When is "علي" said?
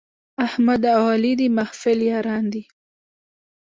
1.13-1.31